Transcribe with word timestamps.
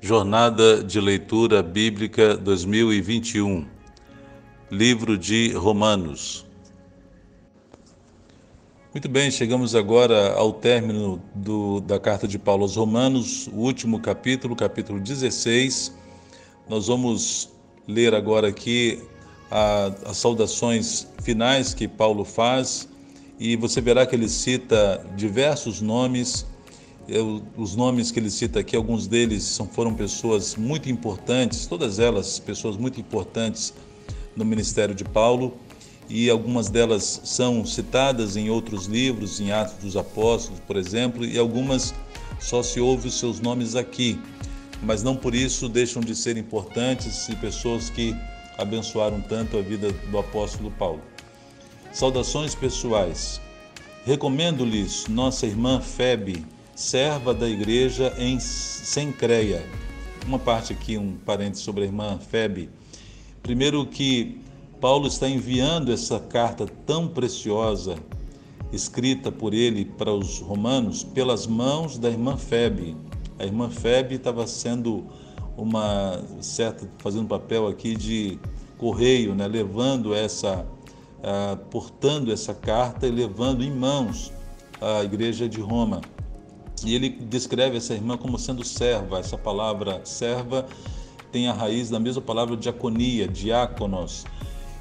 Jornada 0.00 0.82
de 0.84 1.00
Leitura 1.00 1.60
Bíblica 1.60 2.36
2021, 2.36 3.66
Livro 4.70 5.18
de 5.18 5.52
Romanos. 5.52 6.46
Muito 8.94 9.08
bem, 9.08 9.28
chegamos 9.28 9.74
agora 9.74 10.34
ao 10.34 10.52
término 10.52 11.20
do, 11.34 11.80
da 11.80 11.98
carta 11.98 12.28
de 12.28 12.38
Paulo 12.38 12.62
aos 12.62 12.76
Romanos, 12.76 13.48
o 13.48 13.56
último 13.56 13.98
capítulo, 13.98 14.54
capítulo 14.54 15.00
16. 15.00 15.92
Nós 16.68 16.86
vamos 16.86 17.50
ler 17.86 18.14
agora 18.14 18.46
aqui 18.46 19.02
a, 19.50 19.86
as 20.06 20.16
saudações 20.16 21.08
finais 21.24 21.74
que 21.74 21.88
Paulo 21.88 22.24
faz 22.24 22.88
e 23.36 23.56
você 23.56 23.80
verá 23.80 24.06
que 24.06 24.14
ele 24.14 24.28
cita 24.28 25.04
diversos 25.16 25.80
nomes 25.80 26.46
eu, 27.08 27.42
os 27.56 27.74
nomes 27.74 28.10
que 28.10 28.20
ele 28.20 28.30
cita 28.30 28.60
aqui, 28.60 28.76
alguns 28.76 29.06
deles 29.06 29.42
são, 29.42 29.66
foram 29.66 29.94
pessoas 29.94 30.54
muito 30.54 30.90
importantes, 30.90 31.66
todas 31.66 31.98
elas 31.98 32.38
pessoas 32.38 32.76
muito 32.76 33.00
importantes 33.00 33.72
no 34.36 34.44
ministério 34.44 34.94
de 34.94 35.04
Paulo, 35.04 35.56
e 36.08 36.28
algumas 36.28 36.68
delas 36.68 37.20
são 37.24 37.64
citadas 37.64 38.36
em 38.36 38.50
outros 38.50 38.86
livros, 38.86 39.40
em 39.40 39.52
Atos 39.52 39.76
dos 39.82 39.96
Apóstolos, 39.96 40.60
por 40.60 40.76
exemplo, 40.76 41.24
e 41.24 41.38
algumas 41.38 41.94
só 42.38 42.62
se 42.62 42.78
ouve 42.78 43.08
os 43.08 43.18
seus 43.18 43.40
nomes 43.40 43.74
aqui, 43.74 44.20
mas 44.82 45.02
não 45.02 45.16
por 45.16 45.34
isso 45.34 45.68
deixam 45.68 46.00
de 46.00 46.14
ser 46.14 46.36
importantes 46.36 47.28
e 47.28 47.36
pessoas 47.36 47.90
que 47.90 48.14
abençoaram 48.56 49.20
tanto 49.20 49.56
a 49.56 49.62
vida 49.62 49.90
do 50.10 50.18
apóstolo 50.18 50.70
Paulo. 50.70 51.00
Saudações 51.92 52.54
pessoais. 52.54 53.40
Recomendo-lhes 54.04 55.06
nossa 55.08 55.46
irmã 55.46 55.80
Febe, 55.80 56.44
serva 56.78 57.34
da 57.34 57.48
igreja 57.48 58.14
em 58.16 58.38
Sencreia. 58.38 59.66
Uma 60.24 60.38
parte 60.38 60.72
aqui, 60.72 60.96
um 60.96 61.16
parênteses 61.26 61.64
sobre 61.64 61.82
a 61.82 61.86
irmã 61.86 62.20
Febe. 62.20 62.70
Primeiro 63.42 63.84
que 63.84 64.40
Paulo 64.80 65.08
está 65.08 65.28
enviando 65.28 65.92
essa 65.92 66.20
carta 66.20 66.66
tão 66.86 67.08
preciosa, 67.08 67.96
escrita 68.72 69.32
por 69.32 69.54
ele 69.54 69.84
para 69.84 70.12
os 70.12 70.38
romanos, 70.38 71.02
pelas 71.02 71.48
mãos 71.48 71.98
da 71.98 72.08
irmã 72.08 72.36
Febe. 72.36 72.96
A 73.40 73.44
irmã 73.44 73.68
Febe 73.68 74.14
estava 74.14 74.46
sendo 74.46 75.04
uma 75.56 76.22
certa 76.40 76.88
fazendo 76.98 77.26
papel 77.26 77.66
aqui 77.66 77.96
de 77.96 78.38
correio, 78.76 79.34
né, 79.34 79.48
levando 79.48 80.14
essa 80.14 80.64
uh, 81.18 81.56
portando 81.72 82.30
essa 82.30 82.54
carta 82.54 83.04
e 83.08 83.10
levando 83.10 83.64
em 83.64 83.70
mãos 83.72 84.32
à 84.80 85.02
igreja 85.02 85.48
de 85.48 85.60
Roma. 85.60 86.00
E 86.84 86.94
ele 86.94 87.08
descreve 87.08 87.76
essa 87.76 87.94
irmã 87.94 88.16
como 88.16 88.38
sendo 88.38 88.64
serva. 88.64 89.18
Essa 89.18 89.36
palavra 89.36 90.00
serva 90.04 90.66
tem 91.30 91.48
a 91.48 91.52
raiz 91.52 91.90
da 91.90 92.00
mesma 92.00 92.22
palavra 92.22 92.56
diaconia, 92.56 93.28
diáconos. 93.28 94.24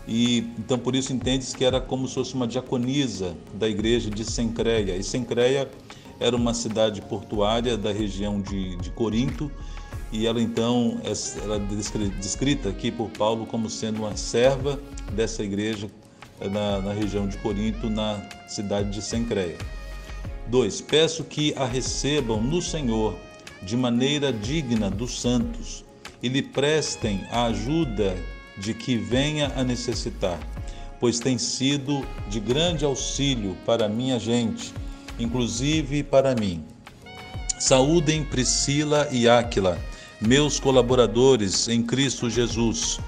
E 0.07 0.39
então 0.57 0.79
por 0.79 0.95
isso 0.95 1.11
entende-se 1.11 1.55
que 1.55 1.65
era 1.65 1.81
como 1.81 2.07
se 2.07 2.15
fosse 2.15 2.33
uma 2.33 2.47
diaconisa 2.47 3.35
da 3.53 3.67
igreja 3.67 4.09
de 4.09 4.23
Sencreia. 4.23 4.95
E 4.95 5.03
Sencreia 5.03 5.69
era 6.19 6.35
uma 6.35 6.53
cidade 6.53 7.01
portuária 7.01 7.77
da 7.77 7.91
região 7.91 8.41
de, 8.41 8.75
de 8.77 8.89
Corinto. 8.91 9.51
E 10.11 10.25
ela 10.25 10.41
então 10.41 11.01
era 11.43 11.59
descrita 12.21 12.69
aqui 12.69 12.89
por 12.89 13.09
Paulo 13.09 13.45
como 13.45 13.69
sendo 13.69 13.99
uma 14.03 14.15
serva 14.15 14.79
dessa 15.11 15.43
igreja 15.43 15.89
na, 16.39 16.81
na 16.81 16.93
região 16.93 17.27
de 17.27 17.37
Corinto, 17.37 17.89
na 17.89 18.21
cidade 18.47 18.91
de 18.91 19.01
Sencreia. 19.01 19.57
2. 20.49 20.81
Peço 20.81 21.23
que 21.23 21.53
a 21.55 21.65
recebam 21.65 22.41
no 22.41 22.61
Senhor 22.61 23.15
de 23.61 23.75
maneira 23.75 24.31
digna 24.31 24.89
dos 24.89 25.21
santos 25.21 25.83
e 26.21 26.29
lhe 26.29 26.41
prestem 26.41 27.25
a 27.31 27.45
ajuda 27.45 28.15
de 28.57 28.73
que 28.73 28.97
venha 28.97 29.51
a 29.55 29.63
necessitar, 29.63 30.39
pois 30.99 31.19
tem 31.19 31.37
sido 31.37 32.05
de 32.29 32.39
grande 32.39 32.85
auxílio 32.85 33.55
para 33.65 33.87
minha 33.87 34.19
gente, 34.19 34.73
inclusive 35.19 36.03
para 36.03 36.35
mim. 36.35 36.63
Saúdem 37.59 38.23
Priscila 38.23 39.07
e 39.11 39.27
Áquila, 39.27 39.79
meus 40.21 40.59
colaboradores 40.59 41.67
em 41.67 41.83
Cristo 41.83 42.29
Jesus. 42.29 42.99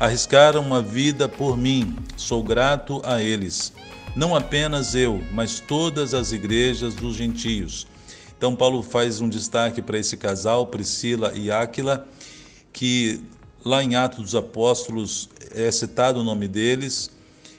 Arriscaram 0.00 0.72
a 0.74 0.80
vida 0.80 1.28
por 1.28 1.56
mim, 1.56 1.96
sou 2.16 2.42
grato 2.42 3.02
a 3.04 3.20
eles 3.20 3.72
não 4.16 4.34
apenas 4.34 4.94
eu, 4.94 5.22
mas 5.32 5.60
todas 5.60 6.14
as 6.14 6.32
igrejas 6.32 6.94
dos 6.94 7.16
gentios. 7.16 7.86
Então, 8.36 8.54
Paulo 8.54 8.82
faz 8.82 9.20
um 9.20 9.28
destaque 9.28 9.82
para 9.82 9.98
esse 9.98 10.16
casal, 10.16 10.66
Priscila 10.66 11.32
e 11.34 11.50
Áquila, 11.50 12.06
que 12.72 13.20
lá 13.64 13.82
em 13.82 13.96
Atos 13.96 14.24
dos 14.24 14.34
Apóstolos 14.34 15.28
é 15.52 15.70
citado 15.70 16.20
o 16.20 16.24
nome 16.24 16.46
deles, 16.46 17.10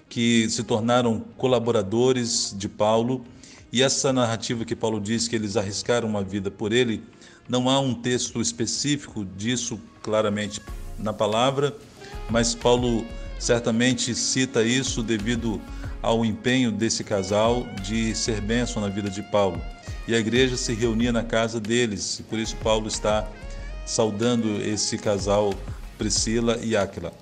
que 0.07 0.49
se 0.49 0.63
tornaram 0.63 1.19
colaboradores 1.37 2.55
de 2.57 2.69
Paulo. 2.69 3.25
E 3.71 3.83
essa 3.83 4.11
narrativa 4.11 4.65
que 4.65 4.75
Paulo 4.75 4.99
diz 4.99 5.27
que 5.27 5.35
eles 5.35 5.55
arriscaram 5.55 6.17
a 6.17 6.21
vida 6.21 6.49
por 6.49 6.71
ele, 6.71 7.03
não 7.47 7.69
há 7.69 7.79
um 7.79 7.93
texto 7.93 8.41
específico 8.41 9.25
disso 9.37 9.79
claramente 10.01 10.61
na 10.97 11.13
palavra, 11.13 11.75
mas 12.29 12.55
Paulo 12.55 13.05
certamente 13.37 14.13
cita 14.15 14.63
isso 14.63 15.03
devido 15.03 15.61
ao 16.01 16.25
empenho 16.25 16.71
desse 16.71 17.03
casal 17.03 17.67
de 17.81 18.15
ser 18.15 18.41
bênção 18.41 18.81
na 18.81 18.87
vida 18.87 19.09
de 19.09 19.21
Paulo. 19.23 19.61
E 20.07 20.15
a 20.15 20.19
igreja 20.19 20.57
se 20.57 20.73
reunia 20.73 21.11
na 21.11 21.23
casa 21.23 21.59
deles, 21.59 22.19
e 22.19 22.23
por 22.23 22.39
isso 22.39 22.55
Paulo 22.57 22.87
está 22.87 23.27
saudando 23.85 24.61
esse 24.61 24.97
casal, 24.97 25.53
Priscila 25.97 26.59
e 26.63 26.75
Áquila. 26.75 27.13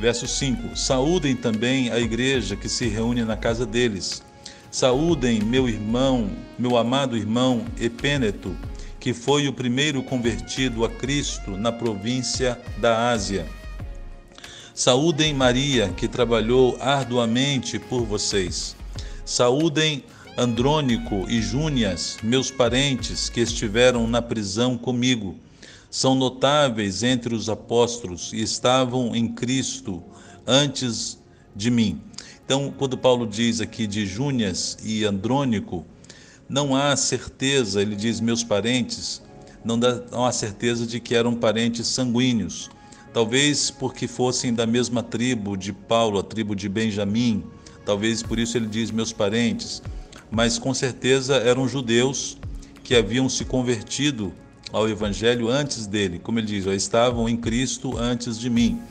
Verso 0.00 0.26
5: 0.26 0.76
Saúdem 0.76 1.36
também 1.36 1.90
a 1.90 1.98
igreja 1.98 2.56
que 2.56 2.68
se 2.68 2.88
reúne 2.88 3.24
na 3.24 3.36
casa 3.36 3.66
deles. 3.66 4.22
Saúdem 4.70 5.40
meu 5.40 5.68
irmão, 5.68 6.30
meu 6.58 6.76
amado 6.76 7.16
irmão 7.16 7.64
Epêneto, 7.80 8.56
que 8.98 9.12
foi 9.12 9.46
o 9.46 9.52
primeiro 9.52 10.02
convertido 10.02 10.84
a 10.84 10.88
Cristo 10.88 11.52
na 11.52 11.70
província 11.70 12.58
da 12.78 13.10
Ásia 13.10 13.46
Saúdem 14.76 15.32
Maria, 15.32 15.90
que 15.90 16.08
trabalhou 16.08 16.76
arduamente 16.80 17.78
por 17.78 18.04
vocês. 18.04 18.74
Saúdem 19.24 20.02
Andrônico 20.36 21.26
e 21.28 21.40
Júnias, 21.40 22.16
meus 22.24 22.50
parentes 22.50 23.28
que 23.28 23.40
estiveram 23.40 24.08
na 24.08 24.20
prisão 24.20 24.76
comigo. 24.76 25.36
São 25.88 26.16
notáveis 26.16 27.04
entre 27.04 27.36
os 27.36 27.48
apóstolos 27.48 28.32
e 28.32 28.42
estavam 28.42 29.14
em 29.14 29.28
Cristo 29.28 30.02
antes 30.44 31.20
de 31.54 31.70
mim. 31.70 32.02
Então, 32.44 32.74
quando 32.76 32.98
Paulo 32.98 33.28
diz 33.28 33.60
aqui 33.60 33.86
de 33.86 34.04
Júnias 34.04 34.76
e 34.82 35.04
Andrônico, 35.04 35.86
não 36.48 36.74
há 36.74 36.96
certeza, 36.96 37.80
ele 37.80 37.94
diz 37.94 38.18
meus 38.18 38.42
parentes, 38.42 39.22
não, 39.64 39.78
dá, 39.78 40.02
não 40.10 40.24
há 40.24 40.32
certeza 40.32 40.84
de 40.84 40.98
que 40.98 41.14
eram 41.14 41.36
parentes 41.36 41.86
sanguíneos 41.86 42.73
Talvez 43.14 43.70
porque 43.70 44.08
fossem 44.08 44.52
da 44.52 44.66
mesma 44.66 45.00
tribo 45.00 45.56
de 45.56 45.72
Paulo, 45.72 46.18
a 46.18 46.22
tribo 46.24 46.56
de 46.56 46.68
Benjamim, 46.68 47.44
talvez 47.86 48.24
por 48.24 48.40
isso 48.40 48.58
ele 48.58 48.66
diz 48.66 48.90
meus 48.90 49.12
parentes, 49.12 49.80
mas 50.32 50.58
com 50.58 50.74
certeza 50.74 51.36
eram 51.36 51.68
judeus 51.68 52.36
que 52.82 52.92
haviam 52.92 53.28
se 53.28 53.44
convertido 53.44 54.32
ao 54.72 54.88
evangelho 54.88 55.48
antes 55.48 55.86
dele, 55.86 56.18
como 56.18 56.40
ele 56.40 56.48
diz, 56.48 56.66
estavam 56.66 57.28
em 57.28 57.36
Cristo 57.36 57.96
antes 57.96 58.36
de 58.36 58.50
mim. 58.50 58.82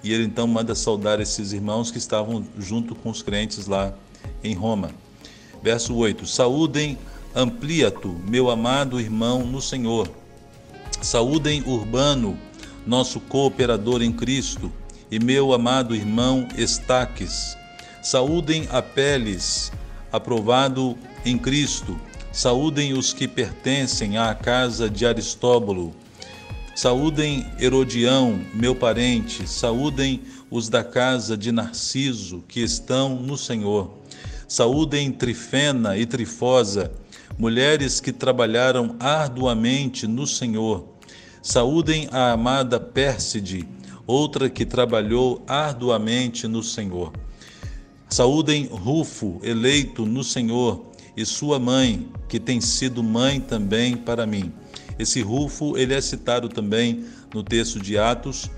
E 0.00 0.12
ele 0.12 0.22
então 0.22 0.46
manda 0.46 0.72
saudar 0.76 1.20
esses 1.20 1.52
irmãos 1.52 1.90
que 1.90 1.98
estavam 1.98 2.46
junto 2.56 2.94
com 2.94 3.10
os 3.10 3.20
crentes 3.20 3.66
lá 3.66 3.92
em 4.44 4.54
Roma. 4.54 4.92
Verso 5.60 5.92
8: 5.92 6.24
Saúdem 6.24 6.96
Ampliato, 7.34 8.16
meu 8.28 8.48
amado 8.48 9.00
irmão 9.00 9.44
no 9.44 9.60
Senhor. 9.60 10.08
Saúdem 11.02 11.64
Urbano, 11.66 12.38
nosso 12.86 13.20
cooperador 13.20 14.00
em 14.00 14.12
Cristo, 14.12 14.72
e 15.10 15.18
meu 15.18 15.52
amado 15.52 15.94
irmão 15.94 16.46
Estaques. 16.56 17.56
Saúdem 18.02 18.68
Apeles, 18.70 19.72
aprovado 20.12 20.96
em 21.24 21.36
Cristo. 21.36 21.98
Saúdem 22.32 22.92
os 22.92 23.12
que 23.12 23.26
pertencem 23.26 24.16
à 24.16 24.34
casa 24.34 24.88
de 24.88 25.04
Aristóbulo. 25.04 25.94
Saúdem 26.74 27.46
Herodião, 27.58 28.38
meu 28.54 28.74
parente. 28.74 29.48
Saúdem 29.48 30.22
os 30.50 30.68
da 30.68 30.84
casa 30.84 31.36
de 31.36 31.50
Narciso, 31.50 32.44
que 32.46 32.60
estão 32.60 33.16
no 33.16 33.36
Senhor. 33.36 33.90
Saúdem 34.46 35.10
Trifena 35.10 35.96
e 35.96 36.06
Trifosa, 36.06 36.92
mulheres 37.38 37.98
que 37.98 38.12
trabalharam 38.12 38.94
arduamente 39.00 40.06
no 40.06 40.26
Senhor. 40.26 40.95
Saúdem 41.48 42.08
a 42.10 42.32
amada 42.32 42.80
Pérside, 42.80 43.68
outra 44.04 44.50
que 44.50 44.66
trabalhou 44.66 45.44
arduamente 45.46 46.48
no 46.48 46.60
Senhor. 46.60 47.12
Saúdem 48.08 48.66
Rufo, 48.66 49.38
eleito 49.44 50.04
no 50.04 50.24
Senhor, 50.24 50.90
e 51.16 51.24
sua 51.24 51.60
mãe, 51.60 52.08
que 52.28 52.40
tem 52.40 52.60
sido 52.60 53.00
mãe 53.00 53.38
também 53.38 53.96
para 53.96 54.26
mim. 54.26 54.52
Esse 54.98 55.22
Rufo, 55.22 55.78
ele 55.78 55.94
é 55.94 56.00
citado 56.00 56.48
também 56.48 57.04
no 57.32 57.44
texto 57.44 57.78
de 57.78 57.96
Atos 57.96 58.50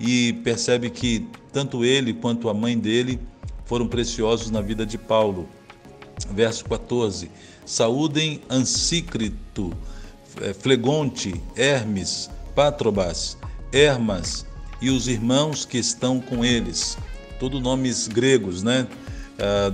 e 0.00 0.32
percebe 0.42 0.90
que 0.90 1.28
tanto 1.52 1.84
ele 1.84 2.12
quanto 2.12 2.48
a 2.48 2.54
mãe 2.54 2.76
dele 2.76 3.20
foram 3.64 3.86
preciosos 3.86 4.50
na 4.50 4.60
vida 4.60 4.84
de 4.84 4.98
Paulo. 4.98 5.48
Verso 6.34 6.64
14: 6.64 7.30
Saúdem 7.64 8.40
Ansícrito, 8.50 9.72
eh, 9.72 10.01
Flegonte, 10.58 11.34
Hermes, 11.56 12.30
Patrobas, 12.54 13.36
Hermas 13.72 14.46
e 14.80 14.90
os 14.90 15.08
irmãos 15.08 15.64
que 15.64 15.78
estão 15.78 16.20
com 16.20 16.44
eles. 16.44 16.98
Todos 17.38 17.60
nomes 17.60 18.08
gregos, 18.08 18.62
né? 18.62 18.86
Ah, 19.38 19.72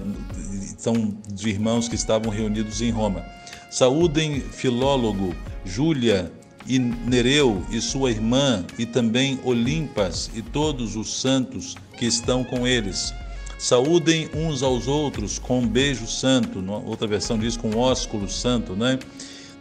são 0.78 1.14
de 1.32 1.49
irmãos 1.49 1.88
que 1.88 1.94
estavam 1.94 2.32
reunidos 2.32 2.81
em 2.81 2.90
Roma. 2.90 3.25
Saúdem 3.70 4.40
Filólogo, 4.40 5.34
Júlia 5.64 6.32
e 6.66 6.78
Nereu 6.78 7.64
e 7.70 7.81
sua 7.81 8.11
irmã, 8.11 8.64
e 8.78 8.87
também 8.87 9.38
Olimpas 9.44 10.31
e 10.34 10.43
todos 10.43 10.96
os 10.96 11.20
santos 11.20 11.76
que 11.96 12.06
estão 12.06 12.44
com 12.44 12.66
eles. 12.66 13.12
Saúdem 13.58 14.31
uns 14.34 14.62
aos 14.62 14.87
outros 14.87 15.38
com 15.38 15.61
um 15.61 15.66
beijo 15.66 16.06
santo, 16.06 16.64
outra 16.87 17.08
versão 17.08 17.37
diz 17.37 17.56
com 17.56 17.76
ósculo 17.76 18.28
santo, 18.28 18.76
né? 18.76 18.99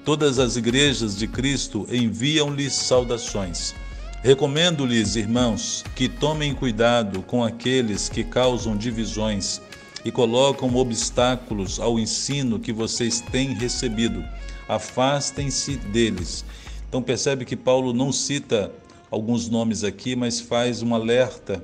Todas 0.07 0.39
as 0.39 0.55
igrejas 0.55 1.17
de 1.17 1.27
Cristo 1.27 1.85
enviam-lhes 1.91 2.71
saudações. 2.71 3.75
Recomendo-lhes, 4.23 5.17
irmãos, 5.17 5.83
que 5.97 6.07
tomem 6.07 6.55
cuidado 6.55 7.21
com 7.23 7.43
aqueles 7.43 8.07
que 8.07 8.23
causam 8.23 8.77
divisões 8.77 9.59
e 10.05 10.09
colocam 10.09 10.73
obstáculos 10.77 11.77
ao 11.77 11.99
ensino 11.99 12.57
que 12.57 12.71
vocês 12.71 13.19
têm 13.19 13.53
recebido. 13.53 14.23
Afastem-se 14.69 15.75
deles. 15.75 16.45
Então 16.87 17.03
percebe 17.03 17.43
que 17.43 17.57
Paulo 17.57 17.91
não 17.91 18.13
cita 18.13 18.71
alguns 19.11 19.49
nomes 19.49 19.83
aqui, 19.83 20.15
mas 20.15 20.39
faz 20.39 20.81
um 20.81 20.95
alerta 20.95 21.61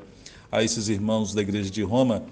a 0.51 0.61
esses 0.61 0.89
irmãos 0.89 1.33
da 1.33 1.41
igreja 1.41 1.69
de 1.69 1.81
Roma 1.81 2.25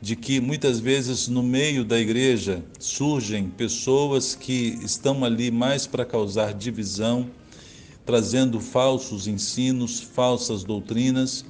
de 0.00 0.14
que 0.14 0.40
muitas 0.40 0.78
vezes 0.78 1.28
no 1.28 1.42
meio 1.42 1.84
da 1.84 1.98
igreja 1.98 2.62
surgem 2.78 3.48
pessoas 3.48 4.34
que 4.34 4.78
estão 4.82 5.24
ali 5.24 5.50
mais 5.50 5.86
para 5.86 6.04
causar 6.04 6.54
divisão, 6.54 7.28
trazendo 8.06 8.60
falsos 8.60 9.26
ensinos, 9.26 10.00
falsas 10.00 10.62
doutrinas 10.64 11.44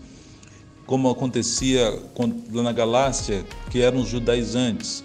como 0.88 1.10
acontecia 1.10 2.02
na 2.50 2.72
Galácia, 2.72 3.44
que 3.70 3.82
eram 3.82 4.00
os 4.00 4.08
judaizantes, 4.08 5.04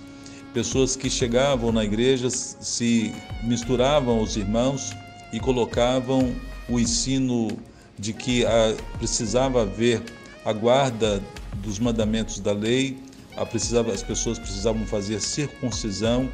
pessoas 0.54 0.96
que 0.96 1.10
chegavam 1.10 1.74
na 1.74 1.84
igreja, 1.84 2.30
se 2.30 3.14
misturavam 3.44 4.20
aos 4.20 4.38
irmãos 4.38 4.94
e 5.34 5.42
colocavam 5.42 6.34
o 6.70 6.80
ensino 6.80 7.50
de 8.00 8.14
que 8.14 8.46
a, 8.46 8.76
precisava 8.98 9.64
haver 9.64 10.02
a 10.46 10.54
guarda 10.54 11.22
dos 11.62 11.80
mandamentos 11.80 12.40
da 12.40 12.54
lei, 12.54 12.98
precisava, 13.50 13.92
as 13.92 14.04
pessoas 14.04 14.38
precisavam 14.38 14.86
fazer 14.86 15.20
circuncisão 15.20 16.30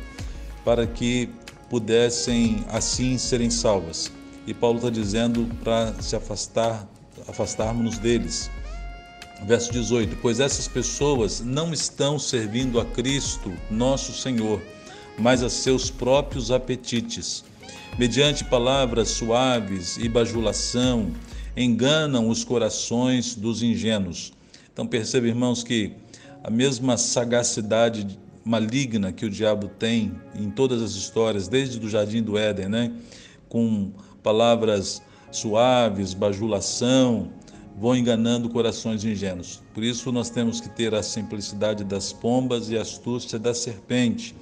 para 0.66 0.86
que 0.86 1.30
pudessem 1.70 2.64
assim 2.70 3.18
serem 3.18 3.50
salvas. 3.50 4.12
E 4.46 4.54
Paulo 4.54 4.78
está 4.78 4.90
dizendo 4.90 5.48
para 5.64 5.94
se 6.02 6.16
afastar, 6.16 6.88
afastarmos 7.28 7.98
deles 7.98 8.50
Verso 9.44 9.72
18: 9.72 10.18
Pois 10.22 10.40
essas 10.40 10.68
pessoas 10.68 11.40
não 11.40 11.72
estão 11.72 12.20
servindo 12.20 12.80
a 12.80 12.86
Cristo, 12.86 13.54
nosso 13.72 14.12
Senhor, 14.12 14.62
mas 15.18 15.42
a 15.42 15.50
seus 15.50 15.90
próprios 15.90 16.52
apetites. 16.52 17.44
Mediante 17.98 18.44
palavras 18.44 19.10
suaves 19.10 19.98
e 19.98 20.08
bajulação, 20.10 21.12
enganam 21.56 22.30
os 22.30 22.44
corações 22.44 23.36
dos 23.36 23.64
ingênuos. 23.64 24.34
Então 24.72 24.86
perceba, 24.86 25.28
irmãos, 25.28 25.64
que 25.64 25.94
a 26.44 26.50
mesma 26.50 26.98
sagacidade 26.98 28.20
maligna 28.44 29.12
que 29.12 29.26
o 29.26 29.30
diabo 29.30 29.68
tem 29.68 30.14
em 30.36 30.50
todas 30.50 30.82
as 30.82 30.92
histórias, 30.92 31.48
desde 31.48 31.84
o 31.86 31.90
jardim 31.90 32.24
do 32.24 32.38
Éden, 32.38 32.70
né? 32.70 32.92
com 33.48 33.92
palavras 34.24 35.02
suaves, 35.32 36.14
bajulação, 36.14 37.32
vão 37.78 37.96
enganando 37.96 38.50
corações 38.50 39.04
ingênuos. 39.04 39.62
Por 39.74 39.84
isso, 39.84 40.12
nós 40.12 40.30
temos 40.30 40.60
que 40.60 40.70
ter 40.70 40.94
a 40.94 41.04
simplicidade 41.04 41.84
das 41.84 42.12
pombas 42.12 42.70
e 42.70 42.78
a 42.78 42.82
astúcia 42.82 43.40
da 43.40 43.54
serpente, 43.54 44.36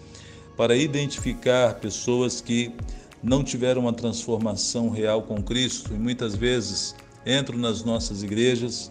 para 0.55 0.75
identificar 0.75 1.75
pessoas 1.75 2.41
que 2.41 2.73
não 3.21 3.43
tiveram 3.43 3.81
uma 3.81 3.93
transformação 3.93 4.89
real 4.89 5.21
com 5.21 5.41
Cristo 5.41 5.93
e 5.93 5.97
muitas 5.97 6.35
vezes 6.35 6.95
entram 7.25 7.57
nas 7.57 7.83
nossas 7.83 8.23
igrejas, 8.23 8.89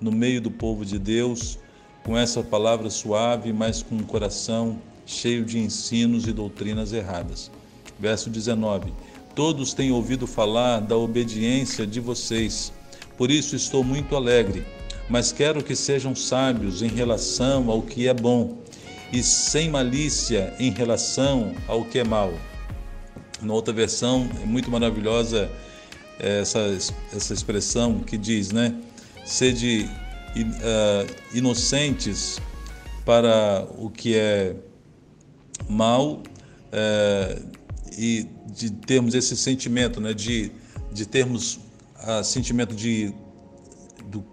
no 0.00 0.10
meio 0.10 0.40
do 0.40 0.50
povo 0.50 0.84
de 0.84 0.98
Deus, 0.98 1.58
com 2.04 2.16
essa 2.16 2.42
palavra 2.42 2.90
suave, 2.90 3.52
mas 3.52 3.82
com 3.82 3.96
um 3.96 4.02
coração 4.02 4.78
cheio 5.06 5.44
de 5.44 5.58
ensinos 5.58 6.26
e 6.26 6.32
doutrinas 6.32 6.92
erradas. 6.92 7.50
Verso 7.98 8.30
19: 8.30 8.92
Todos 9.34 9.72
têm 9.74 9.92
ouvido 9.92 10.26
falar 10.26 10.80
da 10.80 10.96
obediência 10.96 11.86
de 11.86 12.00
vocês 12.00 12.72
por 13.16 13.30
isso 13.30 13.54
estou 13.54 13.84
muito 13.84 14.16
alegre, 14.16 14.64
mas 15.08 15.32
quero 15.32 15.62
que 15.62 15.76
sejam 15.76 16.12
sábios 16.12 16.82
em 16.82 16.88
relação 16.88 17.70
ao 17.70 17.82
que 17.82 18.08
é 18.08 18.14
bom 18.14 18.58
e 19.12 19.22
sem 19.22 19.70
malícia 19.70 20.54
em 20.58 20.70
relação 20.70 21.54
ao 21.68 21.84
que 21.84 21.98
é 21.98 22.04
mal. 22.04 22.32
Na 23.40 23.52
outra 23.52 23.72
versão, 23.72 24.28
é 24.42 24.46
muito 24.46 24.70
maravilhosa 24.70 25.50
essa, 26.18 26.60
essa 27.14 27.34
expressão 27.34 28.00
que 28.00 28.16
diz, 28.16 28.50
né? 28.50 28.74
Sede 29.24 29.88
inocentes 31.34 32.40
para 33.04 33.66
o 33.78 33.90
que 33.90 34.16
é 34.16 34.54
mal 35.68 36.22
uh, 36.72 37.48
e 37.96 38.26
de 38.46 38.70
termos 38.70 39.14
esse 39.14 39.36
sentimento, 39.36 40.00
né? 40.00 40.14
De, 40.14 40.52
de 40.92 41.06
termos 41.06 41.56
uh, 41.56 42.24
sentimento 42.24 42.74
de, 42.74 43.12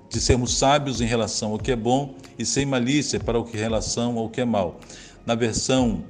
de 0.10 0.20
sermos 0.20 0.58
sábios 0.58 1.02
em 1.02 1.06
relação 1.06 1.52
ao 1.52 1.60
que 1.60 1.72
é 1.72 1.76
bom 1.76 2.16
e 2.38 2.46
sem 2.46 2.66
malícia 2.66 3.20
para 3.20 3.38
o 3.40 3.44
que 3.44 3.58
em 3.58 3.60
relação 3.60 4.18
ao 4.18 4.30
que 4.30 4.42
é 4.42 4.46
mal. 4.46 4.80
Na 5.26 5.36
versão, 5.36 6.04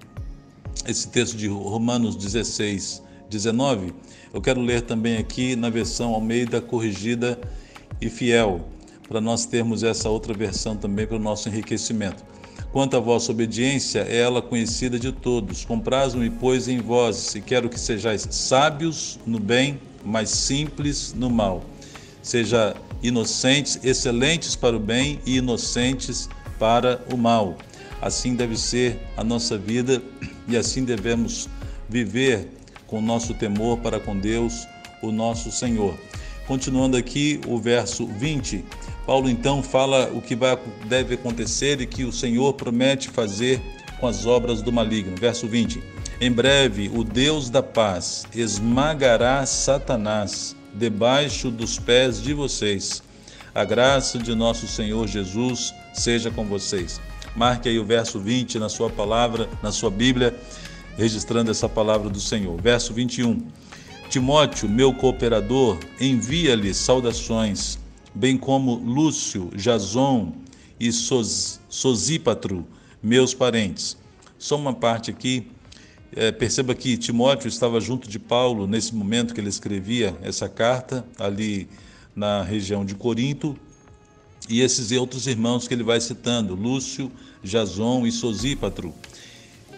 esse 0.88 1.08
texto 1.10 1.36
de 1.36 1.48
Romanos 1.48 2.16
16, 2.16 3.04
19, 3.30 3.94
eu 4.34 4.42
quero 4.42 4.62
ler 4.62 4.82
também 4.82 5.18
aqui 5.18 5.56
na 5.56 5.70
versão 5.70 6.14
Almeida 6.14 6.62
corrigida 6.62 7.40
e 8.00 8.10
fiel, 8.10 8.62
para 9.10 9.20
nós 9.20 9.46
termos 9.46 9.84
essa 9.84 10.08
outra 10.08 10.34
versão 10.34 10.78
também 10.78 11.06
para 11.06 11.18
o 11.18 11.20
nosso 11.20 11.50
enriquecimento. 11.50 12.24
Quanto 12.72 12.96
à 12.96 13.00
vossa 13.02 13.32
obediência, 13.32 14.06
é 14.08 14.18
ela 14.18 14.42
conhecida 14.42 14.98
de 14.98 15.12
todos. 15.12 15.66
Compraz-me, 15.66 16.30
pois, 16.30 16.70
em 16.70 16.80
vós, 16.80 17.36
e 17.36 17.42
quero 17.42 17.68
que 17.68 17.80
sejais 17.80 18.28
sábios 18.30 19.20
no 19.26 19.40
bem 19.40 19.80
mas 20.04 20.30
simples 20.30 21.14
no 21.14 21.30
mal. 21.30 21.64
Seja 22.22 22.76
inocentes, 23.02 23.80
excelentes 23.84 24.56
para 24.56 24.76
o 24.76 24.80
bem 24.80 25.20
e 25.26 25.38
inocentes 25.38 26.30
para 26.58 27.04
o 27.12 27.18
mal. 27.18 27.58
Assim 28.02 28.36
deve 28.36 28.58
ser 28.58 29.00
a 29.18 29.24
nossa 29.24 29.58
vida 29.58 30.02
e 30.48 30.56
assim 30.56 30.84
devemos 30.84 31.50
viver 31.88 32.50
com 32.88 33.02
nosso 33.02 33.34
temor 33.34 33.80
para 33.80 34.00
com 34.00 34.18
Deus, 34.18 34.68
o 35.02 35.12
nosso 35.12 35.52
Senhor. 35.52 35.98
Continuando 36.50 36.98
aqui 36.98 37.40
o 37.46 37.60
verso 37.60 38.08
20, 38.08 38.66
Paulo 39.06 39.30
então 39.30 39.62
fala 39.62 40.10
o 40.12 40.20
que 40.20 40.36
vai, 40.36 40.58
deve 40.88 41.14
acontecer 41.14 41.80
e 41.80 41.86
que 41.86 42.04
o 42.04 42.12
Senhor 42.12 42.54
promete 42.54 43.08
fazer 43.08 43.62
com 44.00 44.08
as 44.08 44.26
obras 44.26 44.60
do 44.64 44.74
maligno. 44.74 45.16
Verso 45.16 45.46
20: 45.48 45.80
em 46.20 46.32
breve, 46.32 46.90
o 46.92 47.04
Deus 47.04 47.52
da 47.52 47.62
paz 47.62 48.26
esmagará 48.34 49.46
Satanás 49.46 50.56
debaixo 50.74 51.52
dos 51.52 51.78
pés 51.78 52.20
de 52.20 52.34
vocês. 52.34 53.04
A 53.54 53.64
graça 53.64 54.18
de 54.18 54.34
nosso 54.34 54.68
Senhor 54.68 55.08
Jesus 55.08 55.72
seja 55.94 56.32
com 56.32 56.46
vocês. 56.46 57.00
Marque 57.36 57.70
aí 57.70 57.78
o 57.78 57.86
verso 57.86 58.20
20 58.20 58.58
na 58.58 58.70
sua 58.70 58.90
palavra, 58.90 59.48
na 59.62 59.72
sua 59.72 59.92
Bíblia, 59.92 60.36
registrando 60.98 61.52
essa 61.52 61.70
palavra 61.70 62.10
do 62.10 62.20
Senhor. 62.20 62.60
Verso 62.60 62.92
21. 62.92 63.38
Timóteo, 64.10 64.68
meu 64.68 64.92
cooperador, 64.92 65.78
envia-lhe 66.02 66.74
saudações, 66.74 67.78
bem 68.16 68.40
como 68.40 68.74
Lúcio, 68.74 69.52
Jason 69.56 70.34
e 70.80 70.92
Sosípatro, 70.92 72.66
meus 73.04 73.36
parentes. 73.36 73.96
Só 74.40 74.56
uma 74.56 74.74
parte 74.74 75.12
aqui 75.12 75.46
é, 76.16 76.32
perceba 76.32 76.74
que 76.74 76.98
Timóteo 76.98 77.48
estava 77.48 77.80
junto 77.80 78.10
de 78.10 78.18
Paulo 78.18 78.66
nesse 78.66 78.96
momento 78.96 79.32
que 79.32 79.40
ele 79.40 79.48
escrevia 79.48 80.18
essa 80.24 80.50
carta, 80.50 81.06
ali 81.20 81.70
na 82.16 82.42
região 82.42 82.84
de 82.84 82.96
Corinto, 82.96 83.56
e 84.50 84.62
esses 84.62 84.92
outros 84.92 85.28
irmãos 85.28 85.68
que 85.68 85.74
ele 85.76 85.84
vai 85.84 86.02
citando, 86.02 86.56
Lúcio, 86.56 87.12
Jason 87.44 88.08
e 88.08 88.12
Sosípatro. 88.12 88.92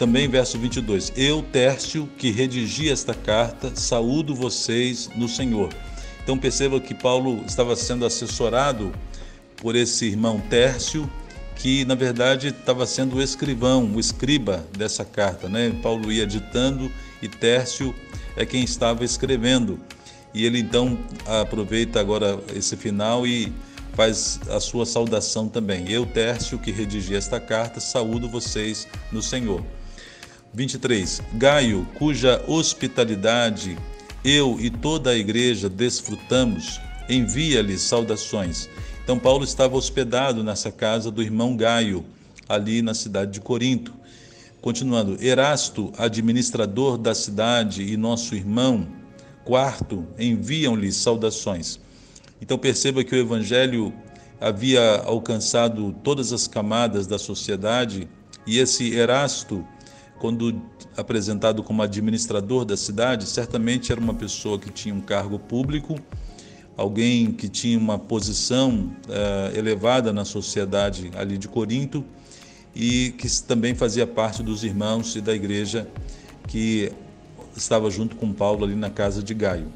Também 0.01 0.27
verso 0.27 0.58
22. 0.58 1.13
Eu, 1.15 1.43
Tércio, 1.43 2.10
que 2.17 2.31
redigi 2.31 2.89
esta 2.89 3.13
carta, 3.13 3.75
saúdo 3.75 4.34
vocês 4.34 5.12
no 5.15 5.29
Senhor. 5.29 5.70
Então 6.24 6.39
perceba 6.39 6.79
que 6.79 6.96
Paulo 6.96 7.43
estava 7.46 7.75
sendo 7.75 8.03
assessorado 8.03 8.91
por 9.58 9.75
esse 9.75 10.08
irmão 10.08 10.39
Tércio, 10.50 11.08
que 11.55 11.86
na 11.86 11.93
verdade 11.93 12.48
estava 12.48 12.88
sendo 12.88 13.17
o 13.17 13.22
escrivão, 13.22 13.91
o 13.93 14.00
escriba 14.00 14.65
dessa 14.75 15.05
carta, 15.05 15.48
né? 15.48 15.72
Paulo 15.84 16.12
ia 16.12 16.25
ditando 16.25 16.91
e 17.22 17.27
Tércio 17.27 17.93
é 18.36 18.43
quem 18.43 18.63
estava 18.63 19.05
escrevendo. 19.05 19.79
E 20.34 20.48
ele 20.48 20.58
então 20.58 20.98
aproveita 21.27 22.00
agora 22.00 22.39
esse 22.55 22.75
final 22.75 23.27
e 23.27 23.53
faz 23.93 24.39
a 24.50 24.60
sua 24.60 24.84
saudação 24.84 25.48
também. 25.48 25.91
Eu, 25.91 26.08
Tércio, 26.08 26.58
que 26.58 26.72
redigi 26.72 27.15
esta 27.15 27.39
carta, 27.39 27.79
saúdo 27.79 28.27
vocês 28.27 28.88
no 29.12 29.22
Senhor. 29.22 29.63
23. 30.53 31.22
Gaio, 31.34 31.88
cuja 31.96 32.43
hospitalidade 32.48 33.77
eu 34.24 34.58
e 34.60 34.70
toda 34.70 35.12
a 35.12 35.15
igreja 35.15 35.67
desfrutamos, 35.70 36.79
envia-lhes 37.10 37.81
saudações. 37.81 38.70
Então, 39.03 39.17
Paulo 39.17 39.43
estava 39.43 39.75
hospedado 39.75 40.43
nessa 40.43 40.72
casa 40.72 41.10
do 41.10 41.24
irmão 41.24 41.55
Gaio, 41.55 42.05
ali 42.48 42.81
na 42.81 42.93
cidade 42.93 43.31
de 43.31 43.41
Corinto. 43.41 43.93
Continuando, 44.62 45.17
Erasto, 45.24 45.91
administrador 45.98 46.98
da 46.98 47.15
cidade, 47.15 47.81
e 47.81 47.98
nosso 47.98 48.36
irmão, 48.36 48.88
quarto, 49.43 50.05
enviam-lhe 50.20 50.91
saudações. 50.91 51.79
Então, 52.39 52.58
perceba 52.58 53.03
que 53.03 53.15
o 53.15 53.17
evangelho 53.17 53.91
havia 54.39 54.98
alcançado 55.05 55.96
todas 56.03 56.31
as 56.31 56.48
camadas 56.48 57.08
da 57.08 57.17
sociedade 57.17 58.08
e 58.46 58.60
esse 58.60 58.93
Erasto, 58.93 59.65
quando 60.21 60.61
apresentado 60.95 61.63
como 61.63 61.81
administrador 61.81 62.63
da 62.63 62.77
cidade, 62.77 63.25
certamente 63.25 63.91
era 63.91 63.99
uma 63.99 64.13
pessoa 64.13 64.57
que 64.57 64.69
tinha 64.69 64.95
um 64.95 65.01
cargo 65.01 65.37
público 65.37 65.99
alguém 66.77 67.31
que 67.31 67.47
tinha 67.47 67.77
uma 67.77 67.99
posição 67.99 68.91
uh, 69.07 69.57
elevada 69.57 70.11
na 70.11 70.25
sociedade 70.25 71.11
ali 71.15 71.37
de 71.37 71.47
Corinto 71.47 72.03
e 72.75 73.13
que 73.17 73.27
também 73.43 73.75
fazia 73.75 74.07
parte 74.07 74.41
dos 74.41 74.63
irmãos 74.63 75.15
e 75.15 75.21
da 75.21 75.33
igreja 75.33 75.87
que 76.47 76.91
estava 77.55 77.91
junto 77.91 78.15
com 78.15 78.31
Paulo 78.31 78.63
ali 78.63 78.75
na 78.75 78.89
casa 78.89 79.21
de 79.21 79.33
Gaio. 79.33 79.67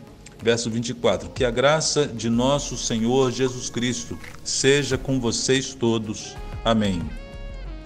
Verso 0.41 0.69
24: 0.69 1.29
Que 1.29 1.45
a 1.45 1.51
graça 1.51 2.07
de 2.07 2.29
nosso 2.29 2.77
Senhor 2.77 3.31
Jesus 3.31 3.69
Cristo 3.69 4.17
seja 4.43 4.97
com 4.97 5.19
vocês 5.19 5.73
todos. 5.73 6.35
Amém. 6.63 7.01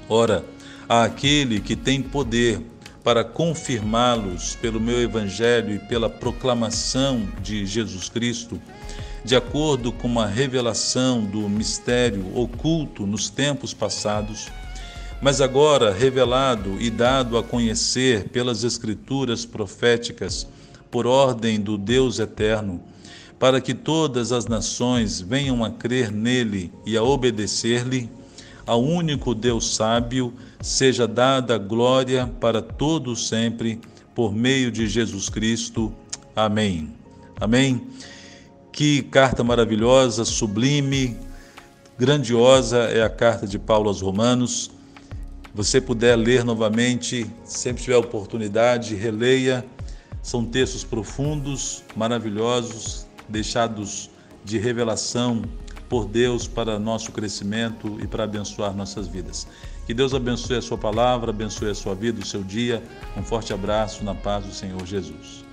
Ora, 0.08 0.46
aquele 0.90 1.60
que 1.60 1.76
tem 1.76 2.02
poder 2.02 2.60
para 3.04 3.24
confirmá-los 3.24 4.56
pelo 4.56 4.80
meu 4.80 5.00
evangelho 5.00 5.76
e 5.76 5.80
pela 5.80 6.10
proclamação 6.10 7.30
de 7.44 7.64
Jesus 7.68 8.10
Cristo, 8.10 8.60
de 9.24 9.36
acordo 9.36 9.92
com 9.92 10.20
a 10.20 10.26
revelação 10.26 11.24
do 11.24 11.48
mistério 11.48 12.26
oculto 12.36 13.06
nos 13.06 13.30
tempos 13.30 13.72
passados, 13.72 14.48
mas 15.22 15.42
agora 15.42 15.94
revelado 15.94 16.82
e 16.82 16.90
dado 16.90 17.38
a 17.38 17.44
conhecer 17.44 18.30
pelas 18.30 18.64
Escrituras 18.64 19.46
proféticas, 19.46 20.48
por 20.90 21.06
ordem 21.06 21.60
do 21.60 21.78
Deus 21.78 22.18
eterno, 22.18 22.82
para 23.38 23.62
que 23.62 23.76
todas 23.76 24.32
as 24.32 24.48
nações 24.48 25.22
venham 25.22 25.64
a 25.64 25.70
crer 25.70 26.12
nele 26.12 26.74
e 26.84 26.98
a 26.98 27.04
obedecer-lhe, 27.04 28.10
ao 28.70 28.84
único 28.84 29.34
Deus 29.34 29.74
sábio, 29.76 30.32
seja 30.62 31.08
dada 31.08 31.58
glória 31.58 32.32
para 32.40 32.62
todos 32.62 33.28
sempre, 33.28 33.82
por 34.14 34.32
meio 34.32 34.72
de 34.72 34.88
Jesus 34.88 35.28
Cristo. 35.28 35.92
Amém. 36.36 36.94
Amém. 37.42 37.88
Que 38.72 39.02
carta 39.02 39.44
maravilhosa, 39.44 40.24
sublime, 40.24 41.18
grandiosa 41.98 42.78
é 42.92 43.02
a 43.02 43.10
carta 43.10 43.48
de 43.48 43.58
Paulo 43.58 43.88
aos 43.88 44.02
Romanos. 44.02 44.70
Você 45.52 45.82
puder 45.82 46.16
ler 46.16 46.44
novamente, 46.46 47.26
sempre 47.44 47.82
tiver 47.82 47.98
oportunidade, 47.98 48.94
releia. 48.94 49.66
São 50.22 50.46
textos 50.46 50.84
profundos, 50.84 51.84
maravilhosos, 51.96 53.08
deixados 53.28 54.12
de 54.46 54.60
revelação 54.60 55.42
por 55.90 56.06
Deus 56.06 56.48
para 56.48 56.78
nosso 56.78 57.12
crescimento 57.12 57.98
e 58.00 58.08
para 58.08 58.24
abençoar 58.24 58.76
nossas 58.76 59.08
vidas. 59.08 59.48
Que 59.88 59.94
Deus 59.94 60.14
abençoe 60.14 60.58
a 60.58 60.62
sua 60.62 60.78
palavra, 60.78 61.32
abençoe 61.32 61.72
a 61.72 61.76
sua 61.76 61.96
vida, 61.96 62.22
o 62.22 62.26
seu 62.26 62.44
dia. 62.44 62.84
Um 63.18 63.24
forte 63.24 63.52
abraço 63.52 64.06
na 64.06 64.14
paz 64.14 64.46
do 64.46 64.54
Senhor 64.54 64.86
Jesus. 64.86 65.49